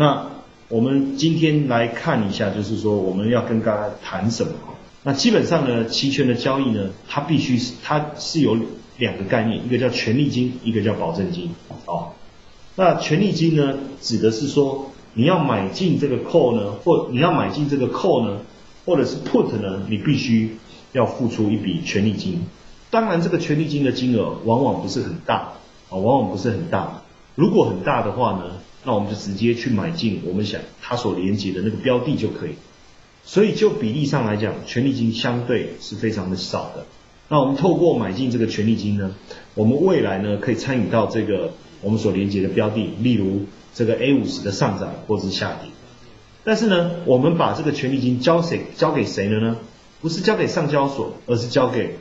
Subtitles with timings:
[0.00, 0.28] 那
[0.68, 4.52] 我们今天来看一下，就是说我们要跟大家谈什么？
[5.02, 8.56] 那基本上呢，期权的交易呢，它必须是它是有
[8.96, 11.50] 两个概念，一个叫权利金，一个叫保证金。
[11.84, 12.12] 哦，
[12.76, 18.38] 那权利金呢，指的是说你要买进这个 call 呢，或你要买进这个 call 呢，
[18.86, 20.56] 或者是 put 呢，你必须
[20.92, 22.40] 要付出一笔权利金。
[22.88, 25.52] 当然，这个权利金的金额往往不是很大，
[25.90, 27.02] 啊，往往不是很大。
[27.34, 28.44] 如果很大的话呢，
[28.84, 32.52] 那我们就直接去买进我们想它所连接的那个标的就可以。
[33.24, 36.86] 所以就比例上来讲，权利金相对是非常的少的。
[37.28, 39.14] 那我们透过买进这个权利金呢，
[39.54, 43.42] 我们未来呢可以参与到这个我们所连接的标的，例如
[43.74, 45.70] 这个 A 五十的上涨或者是下跌。
[46.42, 49.58] 但是呢，我们把这个权利金交谁交给谁了呢？
[50.00, 51.98] 不是交给上交所，而是交给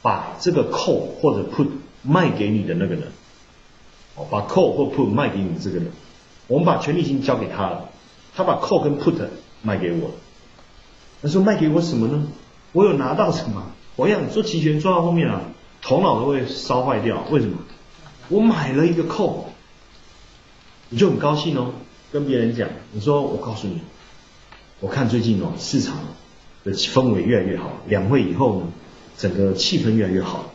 [0.00, 1.66] 把这个 call 或者 put
[2.02, 3.08] 卖给你的那个人。
[4.14, 5.90] 哦，把 call 或 put 卖给你这个人，
[6.46, 7.88] 我们把权利金交给他了，
[8.34, 9.16] 他把 call 跟 put
[9.62, 10.14] 卖给我了。
[11.22, 12.26] 他说卖给我什么呢？
[12.72, 13.62] 我有拿到什么？
[13.96, 15.42] 我想做期权做到后面啊，
[15.80, 17.24] 头脑都会烧坏掉。
[17.30, 17.58] 为什么？
[18.28, 19.44] 我买了一个 call，
[20.88, 21.72] 你就很高兴哦，
[22.12, 23.80] 跟别人讲，你说我告诉你，
[24.80, 25.96] 我看最近哦市场
[26.64, 28.66] 的氛围越来越好，两会以后呢，
[29.18, 30.46] 整个气氛越来越好，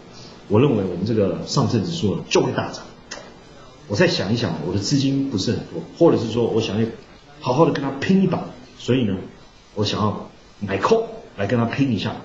[0.47, 2.83] 我认为我们这个上证指数就会大涨。
[3.87, 6.87] 我再想一想，我的资金不是很多，或者是说我想要
[7.39, 8.45] 好好的跟他拼一把，
[8.77, 9.15] 所以呢，
[9.75, 11.07] 我想要买空
[11.37, 12.15] 来跟他拼一下。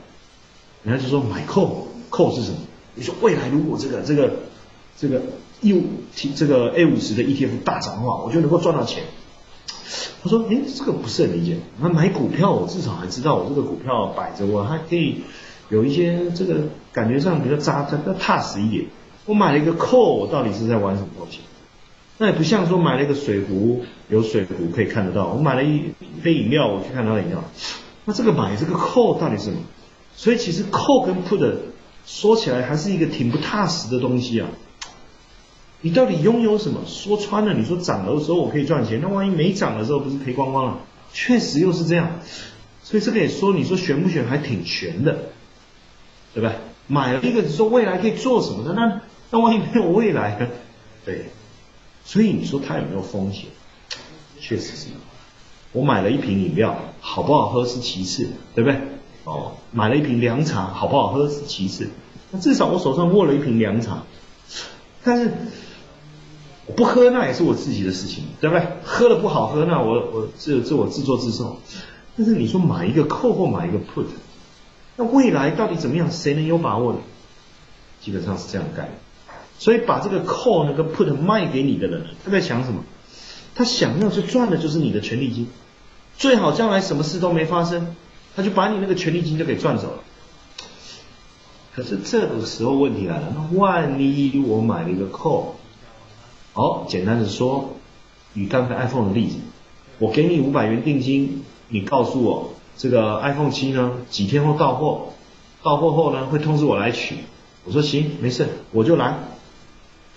[0.83, 2.57] 人家就说买空，空是什么？
[2.95, 4.33] 你说未来如果这个这个
[4.97, 5.23] 这个
[5.61, 5.81] U
[6.17, 9.05] T 这个 A 五十的 ETF 大涨的话，我就能够赚到钱。
[10.23, 11.59] 他说，哎，这个不是很理解。
[11.81, 15.23] 那买股票，我至少还知道我这个股票摆着，我还可以
[15.69, 18.87] 有一些这个感觉上比较扎比较、踏实一点。
[19.27, 21.39] 我买了一个扣我到底是在玩什么东西？
[22.19, 25.29] 那也不像说买了一个水壶，有水壶可以看得到。
[25.29, 27.43] 我买了一杯饮料，我去看到饮料。
[28.05, 29.59] 那这个买这个扣到底是什么？
[30.15, 31.55] 所以其实扣跟 put
[32.07, 34.49] 说起来还是一个挺不踏实的东西啊。
[35.81, 36.81] 你到底拥有什么？
[36.87, 40.79] 说穿了，你说涨的时候我可以赚钱，那万一没涨的时候不是赔光光了？
[41.13, 42.21] 确实又是这样。
[42.83, 45.13] 所以这个也说，你说悬不悬还挺悬的，
[46.35, 46.53] 对不对？
[46.87, 49.01] 买了一个说未来可以做什么的，那
[49.31, 50.49] 那万一没有未来呢？
[51.05, 51.27] 对。
[52.05, 53.47] 所以你说它有没有风险？
[54.41, 54.97] 确实是有。
[55.73, 58.79] 我买了一瓶饮料，好不好喝是其次，对不对？
[59.25, 61.89] 哦，买了一瓶凉茶，好不好喝是其次。
[62.31, 64.03] 那至少我手上握了一瓶凉茶，
[65.05, 65.31] 但是
[66.67, 68.67] 我不喝那也是我自己的事情，对不对？
[68.85, 71.59] 喝了不好喝，那我我自自我自作自受。
[72.17, 74.07] 但是你说买一个 call 或买一个 put，
[74.97, 76.11] 那未来到底怎么样？
[76.11, 76.99] 谁能有把握呢？
[78.03, 78.91] 基本上是这样干。
[79.59, 82.85] 所以把这个 call 呢跟 put 卖给你的人，他在想什么？
[83.55, 85.47] 他想要去赚的就是你的权利金，
[86.17, 87.95] 最好将来什么事都没发生，
[88.35, 89.99] 他就把你那个权利金就给赚走了。
[91.75, 95.53] 可是这个时候问题来了，那万一我买了一个 call，
[96.55, 97.77] 好，简单的说，
[98.35, 99.37] 举刚才 iPhone 的例子，
[99.99, 105.13] 我给你五百元定金，你告诉我这个 iPhone 七呢几天后到货，
[105.63, 107.17] 到货后呢会通知我来取，
[107.65, 109.19] 我说行，没事，我就来。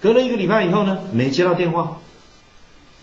[0.02, 2.00] 隔了一个礼拜以后呢，没接到电话，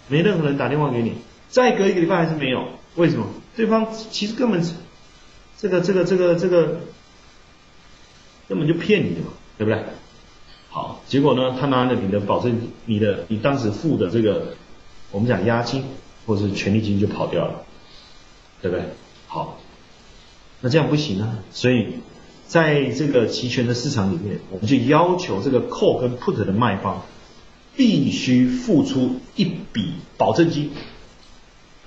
[0.08, 1.14] 没任何人打电话给你。
[1.48, 3.26] 再隔一个礼拜还是没有，为什么？
[3.56, 4.62] 对方其实根本
[5.58, 6.80] 这个这个这个这个
[8.48, 9.82] 根本就骗你的嘛，对不对？
[10.70, 14.54] 好，结果呢，他拿了你的保证，你的你当时付的这个
[15.10, 15.84] 我们讲押金
[16.26, 17.62] 或者是权利金就跑掉了，
[18.60, 18.86] 对不对？
[19.26, 19.59] 好，
[20.60, 21.97] 那这样不行啊，所以。
[22.52, 27.00] 在这个期权的市场里面，我们就要求这个 call 跟 put 的卖方
[27.74, 30.70] 必须付出一笔保证金。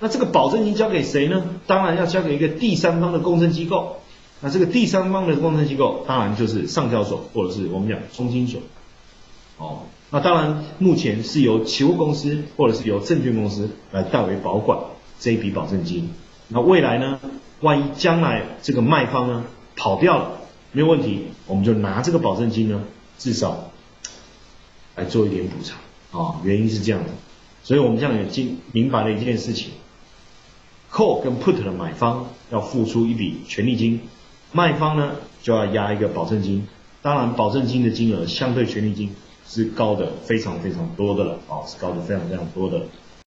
[0.00, 1.44] 那这个保证金交给谁呢？
[1.68, 3.98] 当然要交给一个第三方的公证机构。
[4.40, 8.60] 那这个第三方的公证机构，当然就是上交所或者是我们讲中金所。
[9.58, 14.80] 哦，那当然目前是由期货公司或者是由证券公司来代为保管
[15.20, 16.10] 这一笔保证金。
[16.48, 17.20] 那未来呢，
[17.60, 19.44] 万一将来这个卖方呢
[19.76, 20.40] 跑掉了。
[20.76, 22.84] 没有问题，我们就拿这个保证金呢，
[23.16, 23.70] 至少
[24.94, 25.78] 来做一点补偿
[26.10, 26.38] 啊。
[26.44, 27.08] 原因是这样的，
[27.64, 29.70] 所以我们这样也经明白了一件事情
[30.92, 34.02] ：call 跟 put 的买方要付出一笔权利金，
[34.52, 35.12] 卖方呢
[35.42, 36.68] 就要押一个保证金。
[37.00, 39.16] 当然，保证金的金额相对权利金
[39.48, 42.82] 是高的非常非常多的了啊，是高的非常非常多的。